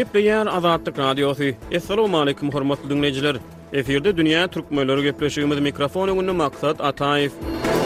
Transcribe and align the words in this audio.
Gepleyen 0.00 0.46
Azadlık 0.46 0.98
Radyosu. 0.98 1.42
Esselamu 1.70 2.18
aleyküm 2.18 2.50
hormatly 2.50 2.88
dünnleyiciler. 2.90 3.36
Efirde 3.72 4.16
Dünya 4.16 4.48
Türkmenleri 4.48 4.86
Möylörü 4.86 5.02
Gepleşiyyumiz 5.02 5.60
Mikrofonu 5.60 6.14
Gönü 6.20 6.32
Maksat 6.32 6.80
Atayif. 6.80 7.32
Müzik 7.32 7.79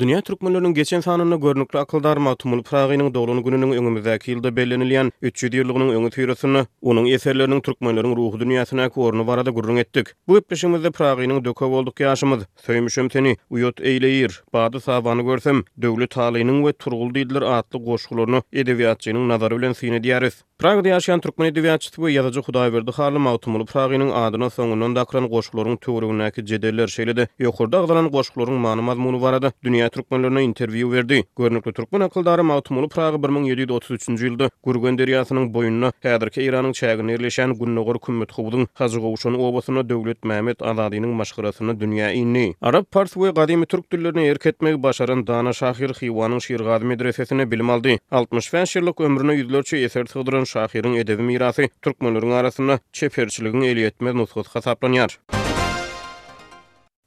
Dünya 0.00 0.20
türkmenlerinin 0.20 0.74
geçen 0.74 1.00
sanını 1.00 1.40
görnükli 1.40 1.78
akıl 1.78 2.02
darma 2.02 2.34
Tumul 2.34 2.62
Prağı'nın 2.62 3.14
doğrunu 3.14 3.42
gününün 3.42 3.70
önümüzdeki 3.72 4.30
yılda 4.30 4.56
belirlenilen 4.56 5.12
300 5.22 5.54
yıllığının 5.54 5.88
önü 5.88 6.10
tüyresini, 6.10 6.64
onun 6.82 7.06
eserlerinin 7.06 7.60
türkmenlerinin 7.60 8.16
ruhu 8.16 8.40
dünyasına 8.40 8.88
ki 8.88 9.00
oranı 9.00 9.26
varada 9.26 9.50
adı 9.50 9.72
ettik. 9.78 10.06
Bu 10.28 10.38
ipleşimizde 10.38 10.90
Praginin 10.90 11.44
dökav 11.44 11.68
olduk 11.70 12.00
yaşımız. 12.00 12.42
Söymüşüm 12.56 13.10
seni, 13.10 13.36
uyot 13.50 13.80
eyleyir, 13.80 14.42
Badı 14.52 14.80
savanı 14.80 15.22
görsem, 15.22 15.62
dövlü 15.82 16.06
talinin 16.06 16.66
ve 16.66 16.72
turgul 16.72 17.14
dildiler 17.14 17.42
atlı 17.42 17.84
koşkularını 17.84 18.42
edeviyatçinin 18.52 19.28
nazarı 19.28 19.58
bilen 19.58 19.72
sinini 19.72 20.02
diyariz. 20.02 20.44
Prağı'da 20.58 20.88
yaşayan 20.88 21.20
türkmen 21.20 21.46
edeviyatçısı 21.46 22.02
ve 22.04 22.12
yazıcı 22.12 22.40
hudayı 22.40 22.72
verdi 22.72 22.90
halim 22.90 23.36
Tumul 23.38 23.66
adına 24.14 24.50
sonundan 24.50 24.96
dakran 24.96 25.28
koşkuların 25.28 25.76
teorinin 25.76 26.44
cederler 26.44 26.94
teorinin 26.96 27.26
teorinin 27.38 28.72
teorinin 28.72 29.40
teorinin 29.40 29.87
Türkmenlerine 29.88 30.42
interviu 30.44 30.92
verdi. 30.92 31.24
Görnükli 31.38 31.72
Türkmen 31.72 32.00
akıldarı 32.00 32.44
Mautumulu 32.44 32.88
Prağı 32.88 33.12
1733-cü 33.14 34.32
ildi. 34.34 34.48
Gürgön 34.66 34.98
deryasının 34.98 35.54
boyununa, 35.54 35.92
häzirki 36.02 36.42
İranın 36.42 36.72
çägini 36.72 37.12
erleşen 37.12 37.52
Gunnogor 37.54 37.98
Kümmet 37.98 38.30
Xubudun, 38.30 38.68
Hazı 38.74 39.00
Qoğuşun 39.00 39.34
obasına 39.34 39.88
Dövlet 39.88 40.24
Mehmet 40.24 40.62
Azadi'nin 40.62 41.08
maşqırasına 41.08 41.80
dünya 41.80 42.10
inni. 42.12 42.54
Arab 42.60 42.84
Pars 42.90 43.16
ve 43.16 43.34
Qadimi 43.34 43.66
Türk 43.66 43.92
dillerini 43.92 44.26
erk 44.28 44.54
başaran 44.60 44.82
başarın 44.82 45.26
Dana 45.26 45.52
Şahir 45.52 45.90
Xivanın 45.90 46.38
Şir 46.38 46.58
Qadi 46.58 46.84
Medresesini 46.84 47.50
bilim 47.50 47.70
aldı. 47.70 47.88
65 48.10 48.76
yıllık 48.76 49.00
ömrünü 49.00 49.58
eser 49.72 50.04
sığdırın 50.06 50.44
Şahirin 50.44 50.94
edebi 50.94 51.22
mirasy 51.22 51.62
Türkmenlerin 51.82 52.30
arasında 52.30 52.78
çeperçiligin 52.92 53.60
eli 53.60 53.82
etmez 53.84 54.14
nusqız 54.14 54.46
xasaplanyar. 54.46 55.18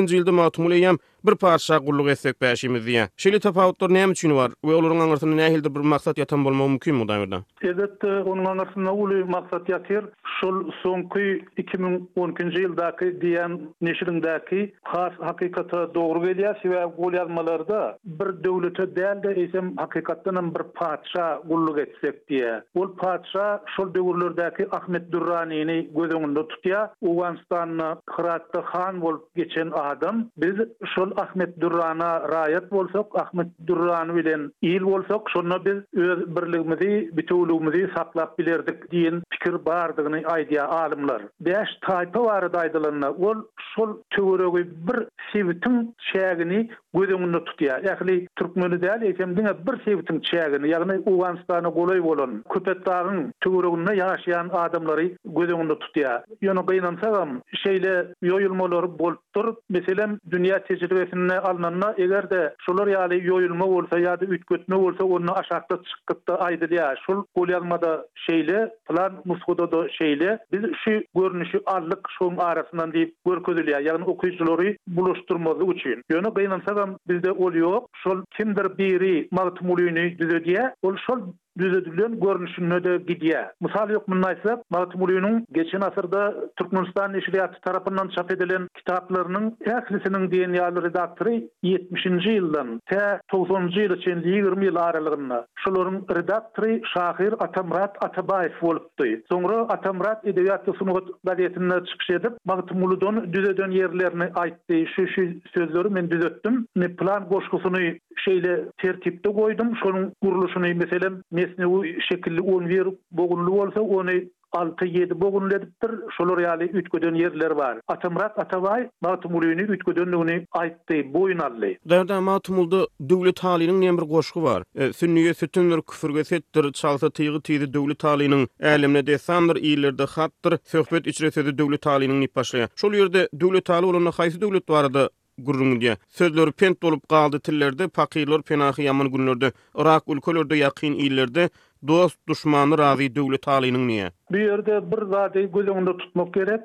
2012-nji 0.00 0.79
ýa 0.80 0.92
bir 1.26 1.34
parça 1.34 1.76
gulluk 1.78 2.08
etsek 2.08 2.40
başymyz 2.42 2.86
diýe. 2.86 3.04
Şeýle 3.16 3.40
tapawutlar 3.40 3.90
näme 3.94 4.12
üçin 4.12 4.34
bar? 4.36 4.50
We 4.64 4.74
olaryň 4.76 5.00
aňyrtyny 5.04 5.34
näme 5.36 5.50
hildir 5.52 5.74
bir 5.74 5.80
maksat 5.92 6.18
ýatan 6.18 6.44
bolmagy 6.44 6.68
mümkin 6.70 6.94
mi 6.96 7.04
daýyrda? 7.10 7.40
Edetde 7.62 8.10
onuň 8.32 8.46
aňyrtyna 8.52 8.92
uly 8.92 9.18
maksat 9.24 9.68
ýatyr. 9.68 10.06
Şol 10.40 10.60
soňky 10.82 11.26
2010-njy 11.58 12.62
ýyldaky 12.64 13.08
diýen 13.22 13.58
neşirindäki 13.80 14.62
has 14.92 15.12
hakykata 15.20 15.82
dogry 15.94 16.30
gelýär 16.32 16.54
we 16.64 16.84
gol 16.98 17.12
ýazmalarda 17.12 17.80
bir 18.04 18.30
döwlete 18.44 18.84
däldä 19.00 19.32
esem 19.44 19.76
hakykatdan 19.76 20.54
bir 20.54 20.64
parça 20.80 21.40
gulluk 21.46 21.78
etsek 21.78 22.24
diýe. 22.30 22.62
Bu 22.74 22.96
parça 22.96 23.60
şol 23.76 23.92
döwürlerdäki 23.94 24.66
Ahmet 24.70 25.12
Durrani'ni 25.12 25.66
ni 25.66 25.90
öňünde 25.94 26.44
tutýar. 26.52 26.88
Uwanstan 27.00 27.70
Kıratlı 28.06 28.60
Han 28.64 29.00
bolup 29.00 29.34
geçen 29.36 29.70
adam 29.76 30.26
biz 30.36 30.56
şol 30.94 31.09
Ol 31.16 31.22
Ahmet 31.22 31.58
Durrana 31.58 32.26
rayat 32.30 32.70
bolsak, 32.70 33.06
Ahmet 33.16 33.48
Durrana 33.66 34.14
bilen 34.14 34.50
il 34.62 34.82
bolsak, 34.82 35.20
şonda 35.32 35.64
biz 35.64 35.76
öz 35.94 36.36
birligimizi, 36.36 37.16
bütünligimizi 37.16 37.90
saklap 37.96 38.38
bilerdik 38.38 38.84
diýen 38.92 39.22
pikir 39.30 39.64
bardygyny 39.66 40.22
aýdýa 40.22 40.60
alymlar. 40.62 41.22
Beş 41.40 41.68
taýpa 41.88 42.20
wara 42.28 42.46
daýdylanyna, 42.46 43.08
ol 43.16 43.42
şol 43.74 43.96
töwereği 44.10 44.66
bir 44.86 44.98
sewitin 45.32 45.94
çägini 46.12 46.68
gödümünde 46.94 47.36
tutýar. 47.38 47.80
Ýa-ni 47.86 48.26
türkmeni 48.36 48.80
däl, 48.82 49.02
ekem 49.08 49.34
diňe 49.36 49.54
bir 49.66 49.82
sewitin 49.84 50.20
çägini, 50.20 50.66
ýa-ni 50.74 51.00
Owganystana 51.10 51.68
golaý 51.68 52.02
bolan, 52.04 52.44
köpetdäriň 52.52 53.32
töwereginde 53.40 53.92
ýaşaýan 54.02 54.50
adamlary 54.64 55.14
gödümünde 55.24 55.76
tutýar. 55.82 56.22
Ýöne 56.42 56.62
gynansam, 56.72 57.40
şeýle 57.64 57.96
ýoýulmalar 58.24 58.90
bolup 58.98 59.22
dur, 59.34 59.54
meselem 59.68 60.18
dünýä 60.30 60.62
tejribesi 60.68 60.99
seviyesine 61.00 61.38
alınanına 61.38 61.94
eger 61.98 62.30
de 62.30 62.54
şular 62.66 62.86
yali 62.86 63.26
yoyulma 63.26 63.64
olsa 63.64 63.98
ya 63.98 64.20
da 64.20 64.24
ütkötme 64.24 64.74
olsa 64.76 65.04
onu 65.04 65.32
aşakta 65.32 65.78
çıkkıttı 65.82 66.34
aydır 66.38 66.70
ya. 66.70 66.94
Şul 67.06 67.24
gol 67.36 67.48
yazmada 67.48 68.06
şeyle 68.14 68.70
plan 68.90 69.12
muskoda 69.24 69.72
da 69.72 69.88
şeyle 69.88 70.38
biz 70.52 70.60
şu 70.84 70.90
görünüşü 71.20 71.60
allık 71.66 72.08
şun 72.18 72.36
arasından 72.36 72.92
deyip 72.92 73.14
görküdül 73.26 73.68
ya. 73.68 73.80
Yani 73.80 74.04
okuyucuları 74.04 74.76
buluşturmalı 74.86 75.64
uçuyun. 75.64 76.02
Yönü 76.10 76.34
gayınansa 76.34 76.76
da 76.76 76.86
bizde 77.08 77.30
ol 77.32 77.54
yok. 77.54 77.88
şol 78.04 78.22
kimdir 78.36 78.78
biri 78.78 79.28
malatumuluyunu 79.30 80.18
düzü 80.18 80.44
diye. 80.44 80.74
Ol 80.82 80.96
şol 81.06 81.18
düzedilen 81.60 82.20
görünüşünü 82.20 82.84
de 82.84 82.98
gidiye. 83.12 83.52
Misal 83.60 83.90
yok 83.90 84.08
bunlaysa 84.08 84.62
Marat 84.70 84.94
Muli'nin 84.94 85.46
geçen 85.52 85.80
asırda 85.80 86.34
Türkmenistan 86.56 87.14
Eşriyatı 87.14 87.60
tarafından 87.60 88.08
çap 88.16 88.32
edilen 88.32 88.68
kitaplarının 88.76 89.56
ehlisinin 89.66 90.30
DNA'lı 90.32 90.82
redaktörü 90.82 91.48
70. 91.62 92.06
yıldan 92.26 92.80
te 92.90 93.20
90. 93.32 93.62
yıl 93.68 94.24
20 94.24 94.64
yıl 94.66 94.76
aralarına 94.76 95.46
Şolorun 95.54 96.06
redaktörü 96.10 96.80
Şahir 96.94 97.32
Atamrat 97.32 97.96
Atabayev 98.04 98.50
olupdu. 98.62 99.04
Sonra 99.32 99.56
Atamrat 99.62 100.26
Edeviyatı 100.26 100.72
Sunuvat 100.72 101.04
Galiyetine 101.24 101.74
çıkış 101.90 102.10
edip 102.10 102.32
Marat 102.44 102.74
Muli'nin 102.74 103.32
düzeden 103.32 103.70
yerlerini 103.70 104.24
ait. 104.34 104.54
şu, 104.96 105.22
sözleri 105.54 105.88
men 105.88 106.10
düzettim. 106.10 106.66
Ne 106.76 106.88
plan 106.96 107.28
koşkusunu 107.28 107.76
şeýle 108.24 108.72
tertipde 108.82 109.28
koydum. 109.32 109.68
Şonuň 109.82 110.12
gurluşyny 110.22 110.74
meselem 110.74 111.22
mesne 111.30 111.66
u 111.66 111.84
şekilli 112.08 112.40
10 112.40 112.68
ver 112.68 112.86
bogunly 113.12 113.50
bolsa, 113.50 113.80
ony 113.80 114.24
6-7 114.52 115.20
bogunly 115.20 115.54
edipdir. 115.54 115.90
Şolar 116.18 116.38
ýaly 116.46 116.62
üçgüden 116.80 117.14
ýerler 117.14 117.52
bar. 117.60 117.78
Atamrat 117.94 118.38
Atawaý 118.38 118.88
Matmulyny 119.00 119.62
üçgüdenligini 119.76 120.36
aýtdy, 120.62 120.98
boýunaldy. 121.14 121.70
Derde 121.92 122.18
Matmuldy 122.30 122.80
Döwlet 123.12 123.36
Taliýynyň 123.44 123.78
nämir 123.84 124.02
goşgy 124.14 124.42
bar. 124.48 124.62
E, 124.74 124.84
Sünniýe 125.00 125.34
sütünler 125.34 125.82
küfürge 125.92 126.24
setdir, 126.24 126.72
çalsa 126.82 127.10
tygy 127.10 127.40
tygy 127.44 127.70
Döwlet 127.78 128.00
Taliýynyň 128.04 128.48
älimine 128.74 129.04
desandyr, 129.12 129.56
ýyllarda 129.70 130.06
hatdyr, 130.18 130.58
söhbet 130.74 131.06
üçrese-de 131.14 131.58
Döwlet 131.58 131.82
Taliýynyň 131.86 132.26
ýetbaşlygy. 132.26 132.68
Şol 132.84 132.92
ýerde 132.98 133.28
Döwlet 133.44 133.68
Taliýy 133.70 133.90
ulanyň 133.94 134.12
haýsy 134.18 134.40
döwletleri 134.46 135.08
gurrun 135.44 135.96
Sözler 136.10 136.52
pent 136.52 136.82
dolup 136.82 137.08
kaldı 137.08 137.40
tillerde, 137.40 137.88
pakiler 137.88 138.42
penahı 138.42 138.82
yaman 138.82 139.12
günlerde, 139.12 139.52
Irak 139.74 140.02
ülkelerde 140.08 140.56
yakin 140.56 140.92
illerde, 140.94 141.50
dost 141.88 142.28
düşmanı 142.28 142.78
razı 142.78 143.14
dövlü 143.14 143.38
talinin 143.38 143.88
niye? 143.88 144.10
Bir 144.32 144.40
yerde 144.40 144.90
bir 144.92 145.06
zadeyi 145.12 145.52
gözünde 145.52 145.96
tutmak 145.96 146.34
gerek. 146.34 146.60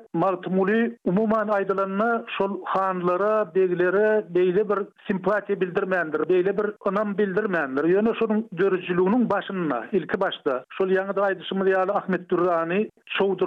umuman 1.04 1.48
aydılanına 1.48 2.24
şol 2.38 2.60
hanlara, 2.64 3.54
beylere 3.54 4.24
beyle 4.34 4.68
bir 4.68 4.78
simpati 5.06 5.60
bildirmendir. 5.60 6.28
Beyle 6.28 6.56
bir 6.58 6.66
anam 6.86 7.18
bildirmendir. 7.18 7.84
Yani 7.84 8.08
şunun 8.18 8.46
dörücülüğünün 8.58 9.30
başına, 9.30 9.86
ilki 9.92 10.20
başta. 10.20 10.64
Şol 10.70 10.88
yanı 10.90 11.16
da 11.16 11.22
aydışımı 11.22 11.66
diyalı 11.66 11.92
Ahmet 11.92 12.28
Durrani, 12.30 12.88
Çoğdur 13.18 13.46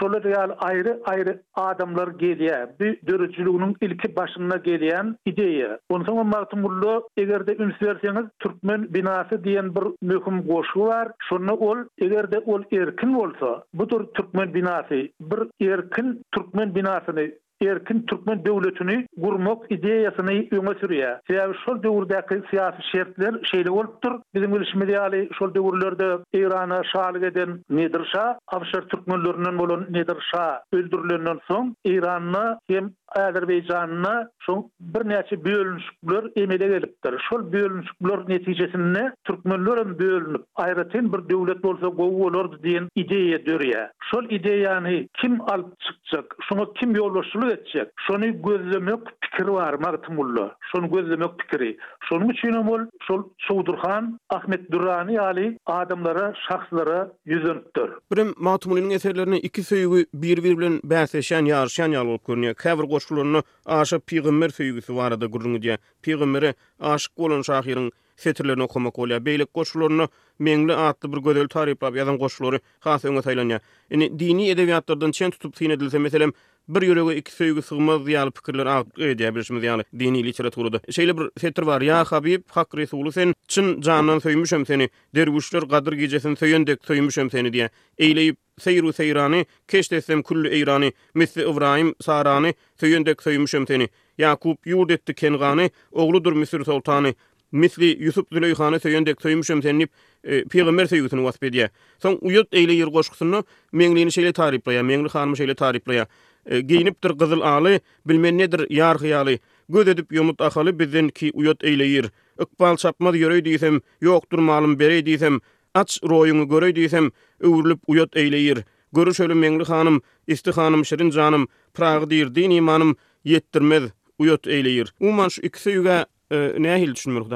şol 0.00 0.12
real 0.24 0.50
ayrı 0.58 1.00
ayrı 1.04 1.42
adamlar 1.54 2.08
geliye. 2.08 2.66
Bir 2.80 3.00
dörücülüğünün 3.06 3.76
ilki 3.80 4.16
başına 4.16 4.56
geliyen 4.56 5.16
ideye. 5.26 5.78
Onun 5.90 6.04
sonra 6.04 6.24
Martumuli'yi 6.24 7.00
eğer 7.16 7.46
de 7.46 7.56
ümsi 7.56 8.12
Türkmen 8.38 8.94
binası 8.94 9.44
diyen 9.44 9.74
bir 9.74 9.82
mühüm 10.02 10.46
koşu 10.48 10.91
bar 10.92 11.08
şonu 11.28 11.52
ol 11.68 11.78
egerde 12.06 12.38
ol 12.52 12.62
erkin 12.72 13.14
bolsa 13.18 13.64
bu 13.74 13.88
tur 13.88 14.04
türkmen 14.14 14.54
binasy 14.54 15.00
bir 15.30 15.40
erkin 15.72 16.22
türkmen 16.32 16.74
binasyny 16.74 17.28
erkin 17.72 18.00
türkmen 18.10 18.40
döwletini 18.44 18.96
gurmak 19.22 19.60
ideýasyny 19.76 20.36
öňe 20.56 20.72
sürýä. 20.80 21.10
Şeýle 21.30 21.54
şol 21.64 21.76
döwürdäki 21.84 22.36
siyasi 22.50 22.82
şertler 22.92 23.32
şeýle 23.50 23.70
bolup 23.76 24.02
Bizim 24.34 24.54
bilişmeli 24.54 24.92
ýaly 24.96 25.20
şol 25.38 25.52
döwürlerde 25.54 26.08
Eýrana 26.40 26.78
şahlyk 26.92 27.22
eden 27.28 27.50
nedirşa 27.70 28.22
şah, 28.24 28.56
Afşar 28.56 28.82
türkmenleriniň 28.92 29.58
bolan 29.58 29.86
Nedir 29.90 30.18
şah 30.34 30.58
öldürilenden 30.72 31.38
soň 31.50 31.74
Eýranyň 31.86 32.58
hem 32.68 32.84
Azerbaycanına 33.14 34.28
şu 34.38 34.70
bir 34.80 35.08
neçe 35.08 35.44
bölünüşükler 35.44 36.24
emele 36.42 36.68
gelipdir. 36.68 37.14
Şol 37.30 37.52
bölünüşükler 37.52 38.18
neticesinde 38.28 39.12
Türkmenlörün 39.24 39.98
bölünüp 39.98 40.42
ayrıtın 40.54 41.12
bir 41.12 41.28
devlet 41.28 41.64
olsa 41.64 41.86
gov 41.88 42.26
olur 42.26 42.62
diyen 42.62 42.88
ideye 42.94 43.46
dörye. 43.46 43.90
Şol 44.10 44.24
ideyani 44.30 45.08
kim 45.20 45.40
alıp 45.50 45.74
çıkacak? 45.80 46.36
Şunu 46.48 46.72
kim 46.72 46.96
yolluşuluk 46.96 47.52
edecek? 47.52 47.88
Şunu 48.06 48.42
gözlemek 48.42 48.98
pikiri 49.20 49.52
var 49.52 49.74
Martimullu. 49.74 50.52
Şonu 50.72 50.90
gözlemek 50.92 51.30
fikri. 51.40 51.76
Şunu 52.08 52.32
için 52.32 52.66
bol 52.66 52.80
şol 53.08 53.22
Çoğdurhan 53.38 54.18
Ahmet 54.30 54.70
Durrani 54.72 55.20
Ali 55.20 55.58
adamlara, 55.66 56.32
şahslara 56.48 57.08
yüzünüptür. 57.24 57.90
Birim 58.12 58.34
Martimullu'nun 58.36 58.90
eserlerine 58.90 59.38
iki 59.38 59.62
sayıgı 59.62 59.96
bir 60.14 60.38
bir 60.38 60.44
bir 60.44 60.58
bir 60.58 60.80
bir 60.84 62.28
bir 62.28 62.88
bir 62.88 63.01
goşgulunu 63.02 63.42
aşa 63.68 63.98
pigimmer 64.06 64.50
süýgüsi 64.54 64.94
barada 64.98 65.26
gürrüňi 65.32 65.58
diýe. 65.64 65.78
Pigimmeri 66.02 66.52
aşyk 66.92 67.18
bolan 67.18 67.40
şahyryň 67.48 67.90
setirlerini 68.24 68.62
okumak 68.62 68.94
bolýar. 69.00 69.18
Beýlik 69.26 69.46
goşgulunu 69.58 70.06
meňli 70.40 70.74
atly 70.76 71.10
bir 71.12 71.20
gödel 71.28 71.48
taryplap 71.48 71.94
ýazan 71.98 72.18
goşgulary 72.22 72.58
hasyňa 72.86 73.22
taýlanýar. 73.26 73.60
Ýani 73.90 74.10
dini 74.22 74.48
edebiýatlardan 74.54 75.12
çen 75.18 75.30
tutup 75.30 75.56
syn 75.58 75.70
edilse, 75.76 75.98
meselem, 75.98 76.32
bir 76.70 76.82
ýüregi 76.86 77.14
iki 77.18 77.32
söýgü 77.34 77.62
sygmaz 77.66 78.04
yal 78.08 78.30
pikirler 78.30 78.66
aýdýa 78.70 79.32
bilişmiz 79.34 79.62
ýaly 79.66 79.84
dini 79.98 80.20
literaturada. 80.26 80.76
Şeýle 80.94 81.16
bir 81.18 81.30
setir 81.40 81.66
bar, 81.66 81.82
ýa 81.82 82.04
Habib, 82.06 82.42
hak 82.50 82.74
resulu 82.78 83.12
sen 83.12 83.34
çyn 83.48 83.82
janyndan 83.82 84.18
söýmüşem 84.22 84.66
seni. 84.66 84.88
Derwüşler 85.14 85.62
gadyr 85.62 85.92
gejesini 85.92 86.36
söýendek 86.38 86.78
söýmüşem 86.86 87.30
seni 87.30 87.48
diýe. 87.50 87.68
Eýleýip 87.98 88.36
seyru 88.58 88.92
seyrani, 88.92 89.46
keşdesem 89.68 90.22
kullu 90.22 90.48
eyrani, 90.48 90.92
misli 91.14 91.42
İbrahim 91.42 91.94
sarani, 92.00 92.54
söýendek 92.80 93.16
söýmüşem 93.18 93.66
seni. 93.66 93.88
Yakup 94.18 94.66
ýurd 94.66 94.92
etdi 94.92 95.14
kenğany, 95.14 95.68
oğludur 95.92 96.32
Misir 96.32 96.64
sultany. 96.64 97.12
Misli 97.52 97.96
Yusuf 98.04 98.26
Züleyhane 98.32 98.76
söýendek 98.76 99.18
söýmüşem 99.20 99.62
seni. 99.62 99.88
E, 100.24 100.44
Peygamber 100.44 100.84
söýgüsini 100.84 101.68
Son 102.02 102.12
Soň 102.14 102.18
uýut 102.18 102.46
eýle 102.52 102.72
ýer 102.78 102.86
goşgusyny 102.90 103.42
meňliňi 103.72 104.10
şeýle 104.10 104.60
Mengli 104.82 104.92
meňli 104.92 105.08
hanymy 105.10 105.36
şeýle 105.36 106.06
E, 106.46 106.60
giyinipdir 106.60 107.14
qızıl 107.20 107.40
ali, 107.40 107.80
bilmen 108.08 108.38
nedir 108.38 108.66
yar 108.70 108.96
xiyali, 108.96 109.38
göz 109.68 109.88
edip 109.88 110.12
yumut 110.12 110.40
axali 110.40 110.78
bizden 110.78 111.08
ki 111.08 111.30
uyot 111.34 111.64
eyleyir, 111.64 112.10
Iqbal 112.40 112.76
çapmaz 112.76 113.16
yöre 113.16 113.44
deysem, 113.44 113.80
yoktur 114.00 114.38
malım 114.38 114.78
bere 114.78 115.06
deysem, 115.06 115.38
aç 115.74 116.00
royunu 116.02 116.48
göre 116.48 116.76
deysem, 116.76 117.10
uyurlip 117.42 117.78
uyot 117.86 118.16
eyleyir, 118.16 118.58
görüş 118.92 119.20
ölüm 119.20 119.38
mengli 119.38 119.62
xanım, 119.62 120.02
isti 120.26 120.50
xanım, 120.50 120.84
şirin 120.84 121.10
canım, 121.10 121.48
prağı 121.74 122.10
deyir, 122.10 122.34
din 122.34 122.50
imanım, 122.50 122.96
yettirmez, 123.24 123.82
uyot 124.18 124.46
eyleyir. 124.46 124.94
umanş 125.00 125.38
ikisi 125.38 125.70
yuga 125.70 126.06
e, 126.30 126.36
ahil 126.74 126.94
düşünmür, 126.94 127.30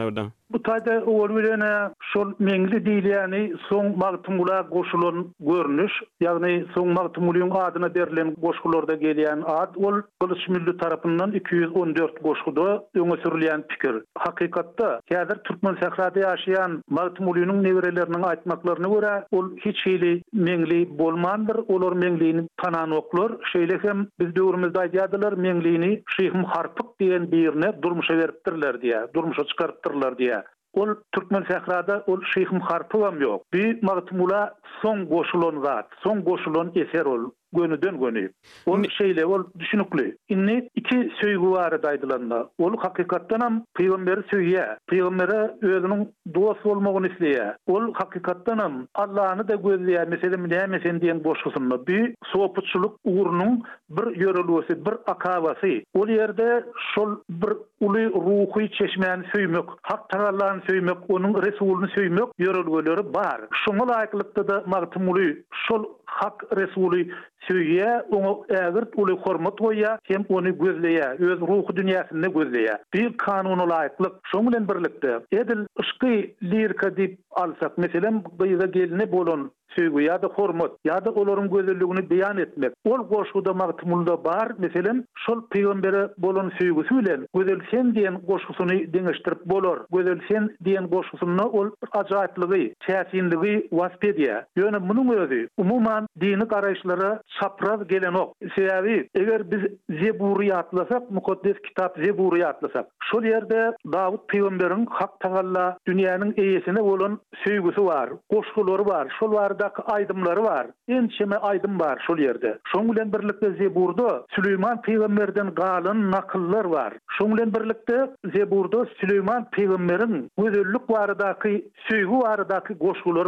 Bu 0.55 0.59
taýda 0.67 0.93
öwür 1.13 1.33
bilenä 1.37 1.71
şol 2.11 2.29
meňli 2.49 2.79
diýil, 2.87 3.07
ýagny 3.13 3.39
soň 3.67 3.89
martymulara 4.03 4.69
goşulan 4.71 5.17
görnüş, 5.49 5.95
ýagny 6.23 6.53
soň 6.77 6.93
martymulyň 6.99 7.51
adyna 7.63 7.89
berilen 7.97 8.31
goşgularda 8.45 8.95
gelýän 9.01 9.43
ad, 9.55 9.75
ol 9.89 9.97
Gürç 10.23 10.45
milli 10.55 10.77
tarapyndan 10.83 11.33
214 11.41 12.23
goşguda 12.29 12.69
öňe 13.03 13.17
sürilýän 13.25 13.63
pikir. 13.73 13.99
Hakykatda, 14.27 14.93
käder 15.11 15.39
türkmen 15.49 15.77
sahrady 15.83 16.23
ýaşaýan 16.29 16.79
martymulynyň 17.01 17.67
newerelerini 17.67 18.23
aýtmaklaryna 18.31 18.93
görä, 18.95 19.13
ol 19.39 19.51
hiç 19.67 19.85
hili 19.89 20.15
meňli 20.51 20.81
bolmandyr, 21.03 21.59
olar 21.79 21.93
meňliini 22.05 22.47
tanan 22.65 22.91
oklar. 23.01 23.33
Şeýle 23.53 23.83
hem 23.89 24.07
biz 24.21 24.33
döwrümizde 24.39 24.79
aýdýadylar, 24.87 25.35
meňliini 25.49 25.93
şeýh 26.21 26.39
muharpyk 26.45 26.95
diýen 27.05 27.29
birine 27.35 27.75
durmuşa 27.83 28.19
beripdirler 28.23 28.75
diýe, 28.87 29.07
durmuşa 29.15 29.45
çykarypdirler 29.55 30.13
diýä. 30.23 30.37
ol 30.77 30.95
Türkmen 31.13 31.45
sehrada 31.51 32.05
ol 32.07 32.21
Şeyh 32.35 32.51
Muharrem 32.53 33.21
yok. 33.23 33.43
Bir 33.53 33.83
Mahmutula 33.83 34.55
son 34.83 35.07
goşulon 35.07 35.65
zat, 35.65 35.87
son 36.03 36.25
goşulon 36.25 36.73
eser 36.75 37.05
ol. 37.07 37.31
gönü 37.57 37.83
dön 37.83 38.01
gönü. 38.01 38.31
Ol 38.67 38.79
şeyle 38.99 39.27
ol 39.27 39.45
düşünüklü. 39.59 40.17
İnni 40.29 40.71
iki 40.75 41.11
söygü 41.21 41.51
var 41.51 41.83
daydılanda. 41.83 42.49
Ol 42.59 42.77
hakikatten 42.79 43.41
hem 43.41 43.65
peygamberi 43.75 44.21
söyye. 44.31 44.67
Peygamberi 44.87 45.51
özünün 45.63 46.09
duası 46.35 46.69
olmağın 46.69 47.05
isleye. 47.05 47.57
Ol 47.67 47.95
hakikatten 47.95 48.59
hem 48.59 48.87
Allah'ını 48.95 49.49
da 49.49 49.55
gözleye. 49.55 50.05
Mesela 50.09 50.37
mi 50.37 50.49
neyme 50.49 50.81
sen 50.85 51.01
diyen 51.01 51.25
boşkısınla. 51.25 51.87
Bir 51.87 52.15
soğuputçuluk 52.33 53.01
uğrunun 53.05 53.63
bir 53.91 54.17
yörülüvesi, 54.17 54.87
bir 54.87 54.93
akavası. 55.07 55.69
Ol 55.95 56.09
yerde 56.09 56.65
şol 56.95 57.17
bir 57.31 57.51
ulu 57.81 57.99
ruhu 57.99 58.69
çeşmeyen 58.69 59.25
söymük, 59.35 59.69
hak 59.83 60.09
tararlarını 60.09 60.63
söymük, 60.69 60.97
onun 61.09 61.43
resulunu 61.43 61.89
söymük, 61.89 62.25
yörülüvesi 62.39 63.15
bar. 63.15 63.41
Şunul 63.65 63.89
aykılıkta 63.89 64.49
da 64.49 64.65
martımulu 64.67 65.21
şol 65.69 65.85
hak 66.21 66.43
resulü 66.59 67.01
süýe 67.49 67.91
oňa 68.19 68.31
äger 68.67 68.85
uly 69.03 69.15
hormat 69.25 69.59
goýa 69.65 69.93
hem 70.11 70.25
ony 70.39 70.51
gözleýä 70.63 71.09
öz 71.35 71.41
ruhy 71.51 71.73
dünýäsini 71.81 72.29
gözleýä 72.37 72.77
bir 72.97 73.13
kanuny 73.27 73.67
laýyklyk 73.73 74.15
şoň 74.33 74.49
bilen 74.51 74.69
birlikde 74.71 75.13
edil 75.43 75.61
ışky 75.85 76.15
lirka 76.55 76.89
diýip 77.01 77.17
alsak 77.45 77.79
meselem 77.87 78.23
bu 78.39 78.49
ýa 78.55 78.67
gelini 78.79 79.11
bolan 79.17 79.49
süýgü 79.75 80.01
ya 80.03 80.23
da 80.23 80.27
hormat 80.27 80.71
ya 80.85 81.05
da 81.05 81.11
olaryň 81.11 81.51
gözelligini 81.53 82.03
beýan 82.13 82.43
etmek. 82.43 82.73
Ol 82.85 82.99
goşgyda 82.99 83.53
magtymunda 83.55 84.25
bar, 84.25 84.49
meselem 84.59 85.05
şol 85.27 85.43
peýgambere 85.53 86.03
bolan 86.19 86.51
süýgüsi 86.59 86.99
bilen 86.99 87.27
gözelsen 87.37 87.87
diýen 87.97 88.15
goşgusyny 88.27 88.77
deňeşdirip 88.97 89.43
bolar. 89.55 89.79
Gözelsen 89.93 90.51
diýen 90.65 90.87
goşgysyny 90.97 91.41
ol 91.61 91.71
ajaýatlygy, 92.01 92.65
täsinligi 92.87 93.55
waspedia. 93.71 94.43
Ýöne 94.59 94.81
muny 94.89 95.17
özü 95.17 95.49
umumyň 95.59 96.07
dini 96.21 96.47
garaýşlara 96.55 97.21
çapraz 97.41 97.89
gelenok. 97.89 98.35
Sebäbi, 98.57 99.09
eger 99.15 99.51
biz 99.51 99.63
Zeburi 100.03 100.55
atlasak, 100.55 101.11
mukaddes 101.11 101.57
kitap 101.67 101.97
Zeburi 102.05 102.47
atlasak, 102.47 102.87
şol 103.11 103.23
ýerde 103.23 103.73
Dawud 103.93 104.25
peýgamberiň 104.33 104.87
hak 104.91 105.17
taýalla 105.25 105.75
dünýäniň 105.89 106.35
eýesine 106.45 106.83
bolan 106.87 107.19
süýgüsi 107.45 107.87
bar, 107.87 108.11
goşgulary 108.31 108.87
bar. 108.87 109.07
Şol 109.21 109.33
bar 109.33 109.56
dak 109.59 109.79
aydımları 109.95 110.43
var. 110.45 110.67
İnçime 110.89 111.37
aydım 111.37 111.79
bar 111.79 112.03
şol 112.07 112.19
yerde. 112.19 112.59
Şoğlen 112.73 113.13
birlikde 113.13 113.51
Zeburda 113.53 114.25
Süleyman 114.31 114.83
peygamberden 114.83 115.55
galın 115.55 116.11
nakıllar 116.11 116.65
var. 116.65 116.95
Şoğlen 117.19 117.55
birlikde 117.55 118.11
Zeburda 118.35 118.87
Süleyman 119.01 119.51
peygamberin 119.51 120.31
özellik 120.39 120.87
wary 120.87 121.19
daky 121.19 121.57
söýgü 121.89 122.13
wary 122.13 122.49
daky 122.49 122.73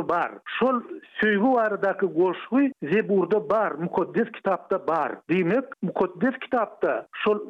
bar. 0.08 0.30
Şol 0.58 0.80
söýgü 1.22 1.46
wary 1.46 1.82
daky 1.82 2.06
goşgy 2.06 2.66
Zeburda 2.82 3.50
bar, 3.50 3.72
mukaddes 3.72 4.32
kitapda 4.32 4.86
bar. 4.88 5.12
Demek 5.30 5.64
mukaddes 5.82 6.38
kitapda 6.40 7.06
şol 7.12 7.40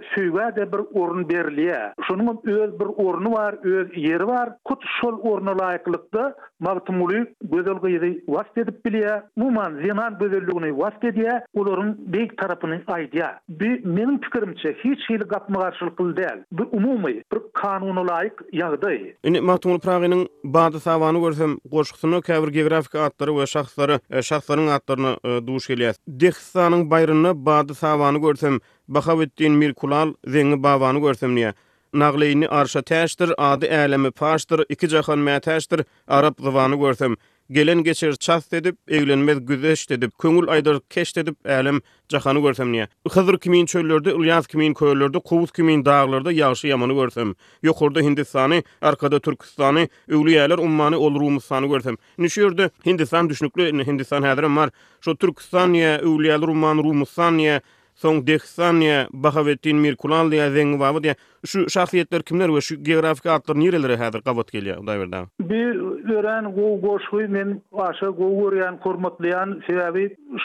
de 0.56 0.72
bir 0.72 1.00
orun 1.00 1.22
berilýär. 1.24 1.92
Şunun 2.08 2.40
öz 2.44 2.80
bir 2.80 2.84
orunu 2.86 3.32
bar, 3.32 3.54
öz 3.74 3.88
yeri 3.96 4.26
bar. 4.26 4.52
Kut 4.64 4.84
şol 5.00 5.18
orny 5.20 5.44
laýyklygynda 5.50 6.34
martemuly 6.60 7.26
gözelgä 7.44 7.88
ýer. 7.96 8.67
edip 8.68 8.84
bilýär, 8.84 9.22
muman 9.38 9.72
zinan 9.82 10.16
gözelligini 10.20 10.70
wasgedýär, 10.80 11.40
olaryň 11.54 11.90
beýik 12.12 12.34
tarapyny 12.40 12.80
aýdýar. 12.94 13.38
Bir 13.48 13.78
meniň 13.84 14.18
pikirimçe 14.24 14.72
hiç 14.84 15.00
hili 15.10 15.24
gapma 15.32 15.60
garşylyk 15.62 15.94
bilmeýär. 15.98 16.36
Bu 16.52 16.66
umumy 16.76 17.14
bir 17.32 17.38
kanuna 17.54 18.02
laýyk 18.10 18.36
ýagdaý. 18.52 19.14
Ine 19.24 19.40
Mahmud 19.40 19.82
Pragynyň 19.86 20.26
bady 20.44 20.80
sawany 20.84 21.20
görsem, 21.22 21.56
goşgysyny 21.64 22.20
käbir 22.22 22.50
geografik 22.58 22.94
atlary 22.94 23.32
we 23.38 23.46
şahslary, 23.46 23.98
e, 24.10 24.18
şahslaryň 24.22 24.68
atlaryny 24.76 25.12
e, 25.24 25.40
duş 25.46 25.70
gelýär. 25.70 25.94
Dehsanyň 26.08 26.90
bayrany 26.90 27.32
bady 27.34 27.74
sawany 27.74 28.20
görsem, 28.28 28.60
Bahawetdin 28.88 29.52
Mirkulal 29.52 30.14
zengi 30.26 30.56
bawany 30.62 31.00
görsem 31.00 31.34
näe? 31.36 31.52
Nagleyni 31.94 32.48
arşa 32.48 32.80
täşdir, 32.80 33.34
ady 33.38 33.66
älemi 33.66 34.10
paşdır, 34.10 34.64
iki 34.68 34.88
jahan 34.88 35.18
mätäşdir, 35.18 35.84
arab 36.06 36.34
zıvanı 36.40 36.76
görsem. 36.76 37.16
gelen 37.50 37.82
geçer 37.84 38.14
ças 38.20 38.52
edip 38.52 38.76
evlenmez 38.88 39.46
güzeş 39.46 39.86
edip 39.90 40.18
köngül 40.18 40.48
aydır 40.48 40.80
keş 40.90 41.16
edip 41.16 41.46
älem 41.46 41.80
jahany 42.08 42.42
görsem 42.42 42.72
niye 42.72 42.88
hızır 43.10 43.38
kimin 43.38 43.66
çöllerde 43.66 44.14
ulyaz 44.14 44.46
kimin 44.46 44.74
köylerde 44.74 45.18
qubut 45.18 45.52
kimin 45.52 45.84
dağlarda 45.84 46.32
yağışı 46.32 46.66
yamanı 46.66 46.92
görsem 46.92 47.34
yokurda 47.62 48.00
hindistanı 48.00 48.62
arkada 48.82 49.20
turkistanı 49.20 49.88
ulyaylar 50.12 50.58
ummanı 50.58 50.98
olurumuz 50.98 51.44
sanı 51.44 51.66
görsem 51.66 51.96
nişürdü 52.18 52.70
hindistan 52.86 53.30
düşnüklü 53.30 53.84
hindistan 53.86 54.22
hadirim 54.22 54.56
var 54.56 54.70
şu 55.00 55.16
turkistan 55.16 55.72
ya 55.74 56.02
ulyaylar 56.02 56.48
umman 56.48 56.78
rumusan 56.78 57.38
ya 57.38 57.60
Son 57.98 58.22
Dehsania 58.24 59.08
Bahavettin 59.10 59.78
Mirkulan 59.82 60.28
diýen 60.30 60.52
zengwawy 60.54 61.00
diýen 61.02 61.16
şu 61.52 61.64
şahsiýetler 61.74 62.22
kimler 62.28 62.46
we 62.54 62.60
şu 62.66 62.76
geografik 62.88 63.26
atlar 63.32 63.56
nireleri 63.62 63.96
häzir 64.02 64.20
gabat 64.28 64.52
gelýär 64.54 64.84
daýy 64.90 65.00
berdi. 65.00 65.22
Bir 65.54 65.74
gören 66.10 66.44
gow 66.58 67.26
men 67.32 67.50
aşa 67.86 68.06
gow 68.06 68.32
görýän 68.42 68.78
hormatlaýan 68.84 69.48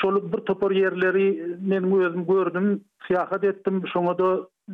şol 0.01 0.17
bir 0.33 0.41
topar 0.49 0.71
yerleri 0.71 1.27
men 1.73 1.83
özüm 2.07 2.25
gördüm, 2.31 2.71
syahat 3.07 3.43
etdim, 3.43 3.83
şoňa 3.93 4.17
da 4.23 4.31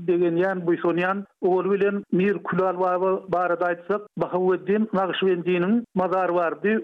degen 0.07 0.35
yan 0.45 0.65
bu 0.67 0.77
sonyan 0.85 1.25
ogol 1.41 1.71
bilen 1.71 2.03
Mir 2.11 2.37
Kulal 2.47 2.75
wawa 2.85 3.23
barada 3.31 3.65
aýtsak 3.73 4.01
Bahavetin 4.17 4.89
Nagşwendiniň 4.93 5.81
mazary 5.95 6.33
bardy. 6.35 6.77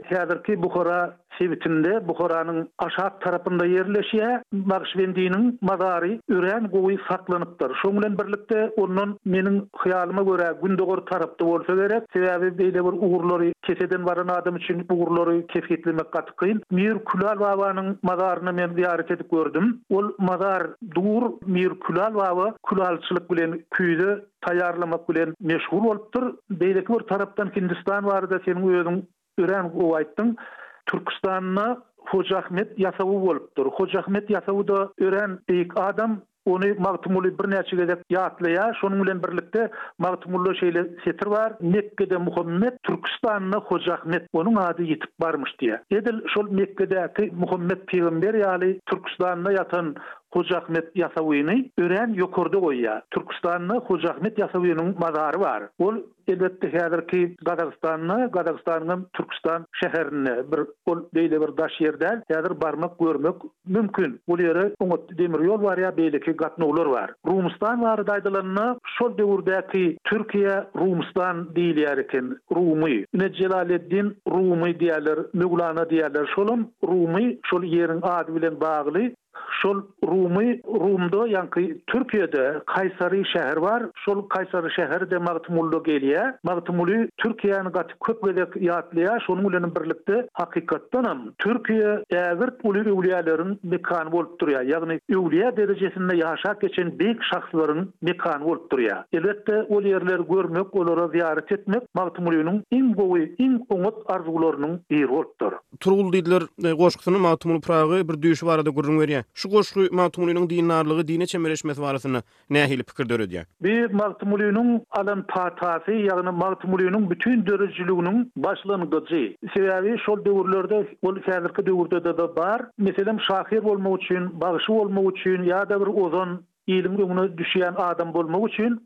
Bukhara 0.64 1.18
Sivitinde 1.40 2.08
Bukhara'nın 2.08 2.70
aşağı 2.78 3.20
tarafında 3.20 3.66
yerleşiyor. 3.66 4.42
Nakşibendi'nin 4.54 5.58
mazari 5.62 6.20
üren 6.30 6.70
kuyu 6.72 6.98
saklanıptır. 7.10 7.72
Şunlen 7.82 8.18
birlikte 8.18 8.70
onun 8.78 9.20
menin 9.26 9.70
hıyalıma 9.78 10.24
göre 10.24 10.56
gündoğur 10.64 10.98
tarafta 10.98 11.46
olsa 11.46 11.76
gerek. 11.76 12.04
Sebebi 12.14 12.58
böyle 12.58 12.74
bir 12.74 12.80
uğurları 13.06 13.54
keseden 13.64 14.06
varan 14.06 14.28
adam 14.28 14.56
için 14.56 14.88
uğurları 14.92 15.48
kesketlemek 15.48 16.12
katı 16.12 16.26
Mir 16.72 16.94
Kulal 17.06 17.40
Vava'nın 17.40 18.00
mazarını 18.04 18.54
men 18.54 18.74
ziyaret 18.76 19.12
edip 19.12 19.32
gördüm. 19.32 19.82
Ol 19.90 20.12
mazar 20.18 20.68
dur 20.96 21.24
Mir 21.46 21.70
Kulal 21.70 22.16
Vava 22.16 22.56
kulalçılık 22.64 23.32
bilen 23.32 23.64
köyde 23.72 24.26
tayarlamak 24.42 25.10
bilen 25.10 25.36
meşhur 25.40 25.86
olptır. 25.86 26.24
Beylik 26.50 26.90
bir 26.90 27.00
taraftan 27.00 27.48
Hindistan 27.56 28.06
vardı 28.06 28.42
senin 28.46 28.68
uyudun. 28.68 29.08
Üren 29.40 29.70
kuvaytın. 29.72 30.38
Türkistan'na 30.86 31.82
Hocahmet 31.98 32.80
Yasavu 32.80 33.28
Hoca 33.28 33.70
Hocahmet 33.72 34.30
Yasavu 34.30 34.68
da 34.68 34.90
ören 35.02 35.40
ilk 35.50 35.72
adam 35.78 36.22
Onu 36.46 36.76
Mağtumulu 36.80 37.24
bir 37.40 37.52
neçik 37.52 37.74
edip 37.74 38.00
yağıtlaya, 38.10 38.74
şunun 38.82 39.04
ile 39.06 39.24
birlikte 39.24 39.72
Mağtumulu 40.00 40.52
şeýle 40.52 41.04
setir 41.06 41.28
var. 41.28 41.54
Mekke'de 41.62 42.18
Muhammed, 42.18 42.74
Türkistan'la 42.84 43.58
Hoca 43.58 43.94
Ahmet 43.94 44.30
onun 44.34 44.56
adı 44.56 44.82
ýetip 44.82 45.10
varmış 45.22 45.52
diye. 45.60 45.82
Edil, 45.92 46.18
şol 46.34 46.50
Mekke'de 46.52 47.10
Muhammed 47.38 47.78
peýgamber 47.90 48.38
yali 48.40 48.80
Türkistan'la 48.90 49.52
yatan 49.52 49.96
Hoca 50.36 50.58
Ahmed 50.68 50.84
Yasawi'nin 50.96 51.72
örem 51.80 52.14
yokurdu 52.14 52.60
goya 52.60 53.02
Turkistan'na 53.12 53.74
Hoca 53.76 54.10
Ahmed 54.10 54.38
Yasawi'nin 54.38 54.96
mazarı 55.00 55.40
bar. 55.40 55.64
Ol 55.80 55.96
edetde 56.28 56.68
şeýler 56.68 57.08
ki 57.12 57.36
Gazakhstan'na 57.46 58.26
Gazakhstan'nyň 58.26 59.04
Turkistan 59.14 59.66
şäherine 59.84 60.36
bir 60.52 60.60
öle 60.92 61.04
dide 61.16 61.42
bir 61.42 61.58
daş 61.58 61.72
ýerden 61.82 62.24
tädir 62.24 62.62
barmak 62.62 63.00
görmek 63.00 63.36
mümkin. 63.68 64.20
Bu 64.28 64.38
ýere 64.38 64.76
Umutdy 64.80 65.18
Demir 65.18 65.40
ýol 65.48 65.60
wary 65.62 65.88
weleki 65.96 66.32
gatna 66.32 66.66
ulylar 66.66 66.86
war. 66.98 67.10
Rumstan 67.28 67.76
wary 67.78 68.02
daýdalaryny 68.12 68.78
şolde 68.98 69.24
urdaýdyk 69.24 69.98
Türkie 70.04 70.64
Rumstan 70.82 71.46
diýilýär 71.56 72.00
etin 72.04 72.36
Rumy. 72.56 73.06
Näcmeddin 73.24 74.08
Rumy 74.36 74.72
diýerler, 74.84 75.20
Mowlana 75.34 75.88
diýerler 75.94 76.26
şolum 76.36 76.68
Rumy 76.84 77.38
şol 77.52 77.64
ýerin 77.78 78.00
ad 78.18 78.28
bilen 78.36 78.60
bagly. 78.62 79.14
şol 79.62 79.82
Rumy 80.08 80.62
Rumdo 80.64 81.26
yanki 81.26 81.82
Türkiýede 81.88 82.66
Kaysary 82.66 83.22
şäher 83.22 83.62
bar. 83.62 83.84
Şol 84.06 84.30
Kaysary 84.30 85.10
de 85.12 85.18
Martmullo 85.18 85.78
gelýär. 85.84 86.34
Martmullo 86.44 87.08
Türkiýany 87.24 87.72
gaty 87.72 87.94
köp 88.08 88.24
gelek 88.26 88.56
ýatlyar. 88.56 89.20
Şonu 89.28 89.50
bilen 89.50 89.76
birlikde 89.76 90.28
hakykatdan 90.34 91.04
hem 91.10 91.20
Türkiýe 91.44 92.04
ägirt 92.10 92.56
uly 92.64 92.80
ulyalaryň 92.80 93.58
mekan 93.64 94.12
bolup 94.12 94.42
durýar. 94.42 94.64
Ýagny 94.72 95.00
ulyä 95.16 95.56
derejesinde 95.58 96.14
ýaşap 96.20 96.62
geçen 96.62 96.88
beýik 97.02 97.20
şahslaryň 97.32 97.86
mekan 98.02 98.42
bolup 98.46 98.72
durýar. 98.74 99.04
Elbetde 99.14 99.64
ol 99.70 99.84
ýerleri 99.84 100.28
görmek, 100.34 100.76
olara 100.76 101.08
ziyaret 101.08 101.52
etmek 101.52 101.84
Martmullo'nyň 101.94 102.62
iň 102.74 102.96
gowy, 103.00 103.24
iň 103.46 103.54
umut 103.70 103.98
arzuwlarynyň 104.12 104.78
biri 104.92 105.10
bolup 105.10 105.40
durýar. 105.42 105.60
Turguldylar 105.80 106.44
e, 106.64 106.72
goşgysyny 106.72 107.18
Martmullo 107.18 107.60
Pragy 107.62 108.08
bir 108.10 108.22
düşi 108.22 108.46
barada 108.46 108.70
görýär. 108.70 109.24
şu 109.46 109.52
goşgu 109.52 109.82
Matumulyň 109.82 110.50
dinarlygy 110.50 111.04
dine 111.08 111.26
çemereşmesi 111.26 111.82
barasyny 111.82 112.20
nähili 112.50 112.84
pikir 112.84 113.10
döredi. 113.10 113.46
Bi 113.64 113.74
Matumulyň 113.86 114.82
alan 114.98 115.26
patasy, 115.28 115.92
ýagny 116.08 116.32
Matumulyň 116.40 117.06
bütün 117.10 117.46
döreçiliginiň 117.46 118.26
başlangyjy. 118.38 119.36
Sebäbi 119.56 119.94
şol 120.06 120.26
döwürlerde, 120.26 120.80
ol 121.02 121.16
häzirki 121.28 121.66
döwürde 121.66 122.18
de 122.18 122.36
bar. 122.36 122.62
Meselem 122.78 123.18
şahyr 123.28 123.64
bolmak 123.64 124.02
üçin, 124.04 124.42
bagşy 124.42 124.70
bolmak 124.74 125.14
üçin 125.18 125.44
ýa-da 125.52 125.82
bir 125.82 125.88
ozon 126.06 126.42
ilim 126.68 126.98
gönüne 126.98 127.38
düşen 127.38 127.74
adam 127.78 128.14
bolmak 128.14 128.36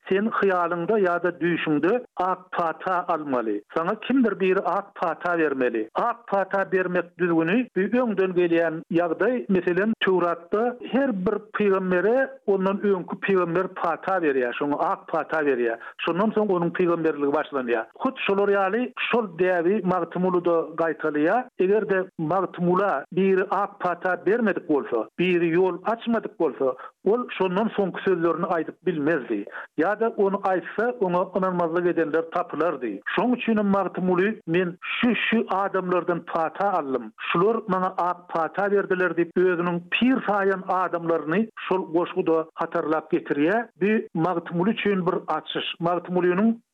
sen 0.09 0.29
hıyalında 0.31 1.00
ya 1.00 1.24
da 1.24 1.39
düşünde 1.39 2.03
ak 2.17 2.51
pata 2.51 3.05
almalı. 3.07 3.50
Sana 3.75 4.00
kimdir 4.00 4.39
bir 4.39 4.57
ak 4.65 4.95
pata 4.95 5.38
vermeli? 5.38 5.89
Ak 5.95 6.27
pata 6.27 6.65
vermek 6.74 7.19
düzgünü 7.19 7.67
bir 7.75 8.00
öndön 8.00 8.33
geleyen 8.36 8.83
yağday 8.91 9.45
mesela 9.50 9.86
Tevrat'ta 10.00 10.77
her 10.91 11.17
bir 11.25 11.33
peygambere 11.57 12.29
ondan 12.48 12.81
önkü 12.81 13.19
peygamber 13.19 13.67
pata 13.67 14.21
veriyor. 14.21 14.53
Şunu 14.59 14.81
ak 14.83 15.07
pata 15.07 15.45
veriyor. 15.45 15.77
Şundan 16.00 16.31
sonra 16.31 16.53
onun 16.53 16.69
peygamberliği 16.69 17.33
başlanıyor. 17.33 17.83
Kut 17.95 18.19
şolor 18.27 18.50
yali 18.50 18.93
şol 19.12 19.39
devi 19.39 19.81
martımulu 19.83 20.45
da 20.45 20.62
gaytalıya. 20.77 21.50
Eğer 21.59 21.89
de 21.89 22.05
martımula 22.17 23.05
bir 23.13 23.43
ak 23.50 23.79
pata 23.79 24.21
vermedik 24.27 24.69
olsa, 24.71 25.09
bir 25.19 25.41
yol 25.41 25.77
açmadık 25.86 26.41
olsa, 26.41 26.75
ol 27.05 27.27
şundan 27.38 27.69
soňky 27.78 28.00
sözlerini 28.08 28.48
aýdyp 28.56 28.78
bilmezdi. 28.86 29.40
Ýa-da 29.82 30.10
onu 30.26 30.40
aysa, 30.50 30.86
ona 31.06 31.22
inanmazlyk 31.38 31.88
edenler 31.94 32.24
tapylardy. 32.34 32.92
Şoň 33.16 33.36
üçin 33.38 33.66
Marty 33.66 34.02
Muly 34.02 34.30
men 34.48 34.78
şu 34.82 35.10
şu 35.16 35.38
adamlardan 35.50 36.20
pata 36.26 36.72
aldym. 36.72 37.12
Şular 37.32 37.58
mana 37.68 37.94
ak 37.98 38.30
pata 38.30 38.72
berdiler 38.72 39.12
diýip 39.20 39.32
özüniň 39.44 39.80
pir 39.98 40.16
saýan 40.30 40.64
adamlaryny 40.84 41.50
şol 41.68 41.82
goşgyda 41.98 42.46
hatarlap 42.56 43.14
getirýär. 43.14 43.68
Bir 43.82 44.08
Marty 44.14 44.54
Muly 44.58 44.70
üçin 44.72 45.06
bir 45.08 45.16
açyş. 45.30 45.66
Marty 45.80 46.12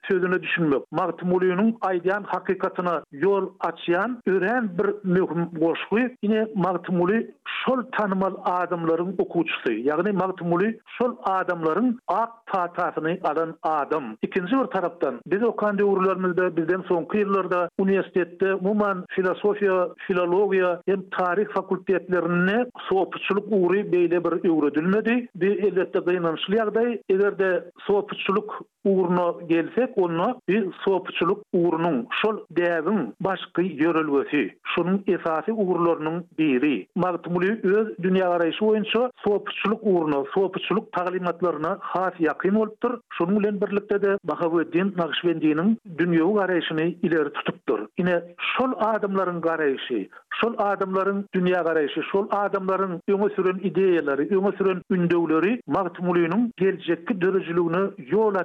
sözünü 0.08 0.44
düşünmek. 0.44 0.92
Martin 0.92 1.30
Molyon'un 1.30 1.78
aydiyan 1.82 2.24
hakikatına 2.24 3.04
yol 3.12 3.50
açayan 3.60 4.22
üren 4.26 4.70
bir 4.78 4.90
mühim 5.10 5.50
koşku. 5.60 5.98
Yine 6.24 6.48
Martin 6.56 7.36
şol 7.66 7.82
tanımal 7.92 8.34
adamların 8.46 9.16
okuçlu. 9.18 9.72
Yani 9.72 10.12
Martin 10.12 10.80
şol 10.98 11.16
adamların 11.24 12.00
ak 12.08 12.30
tahtasını 12.46 13.18
alan 13.24 13.58
adam. 13.64 14.18
İkinci 14.22 14.52
bir 14.60 14.64
taraptan, 14.66 15.20
biz 15.26 15.44
okan 15.44 15.78
devurlarımızda 15.78 16.58
bizden 16.58 16.82
son 16.88 17.06
kıyırlarda 17.06 17.70
üniversitette 17.80 18.54
muman 18.62 19.06
filosofya, 19.10 19.88
filologiya 20.08 20.82
hem 20.88 21.02
tarih 21.20 21.48
fakültetlerine 21.54 22.66
soğutçuluk 22.90 23.48
uğru 23.52 23.74
beyle 23.92 24.24
bir 24.24 24.60
üredilmedi. 24.64 25.28
Bir 25.36 25.64
elbette 25.64 26.00
gıynanışlı 26.00 26.56
yagday. 26.56 27.00
Eğer 27.10 27.40
de 27.40 27.64
soğutçuluk 27.88 28.62
uğruna 28.86 29.46
gelsek 29.48 29.95
onna 29.96 30.36
bir 30.50 30.66
sopçuluk 30.86 31.44
uğrunun 31.54 32.06
şol 32.22 32.38
dəvin 32.60 33.00
başqı 33.22 33.62
yörülvəsi, 33.82 34.42
şunun 34.76 35.04
esasi 35.08 35.54
uğurlarının 35.54 36.26
biri. 36.40 36.88
Magdumuli 36.96 37.52
öz 37.76 37.88
dünya 38.04 38.30
arayışı 38.30 38.66
oyunca 38.66 39.12
sopçuluk 39.28 39.80
uğruna, 39.84 40.24
sopçuluk 40.34 40.92
talimatlarına 40.92 41.78
has 41.80 42.14
yakin 42.20 42.56
olubdur. 42.56 43.00
Şunun 43.18 43.40
ilen 43.40 43.62
birlikte 43.62 44.02
de 44.02 44.18
Bahavuddin 44.24 44.94
Naqşvendi'nin 44.98 45.78
dünyavu 45.98 46.40
arayışını 46.40 46.82
ileri 46.84 47.34
tutubdur. 47.34 47.80
Yine 47.98 48.24
şol 48.58 48.72
adımların 48.80 49.42
arayışı, 49.42 50.08
şol 50.42 50.54
adamların 50.58 51.30
dünya 51.34 51.62
garayışı, 51.62 52.02
şol 52.12 52.28
adamların 52.32 52.96
öňe 53.14 53.30
süren 53.36 53.60
ideýalary, 53.70 54.26
öňe 54.40 54.52
süren 54.58 54.82
ündewleri 54.98 55.54
Mahmudulynyň 55.78 56.44
geljekki 56.64 57.18
dörejiliginiň 57.22 57.86
ýol 58.12 58.36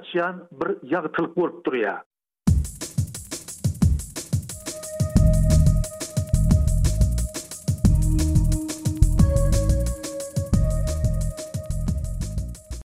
bir 0.62 0.70
ýagtylyk 0.94 1.37
bolup 1.42 1.61
durýar. 1.70 2.09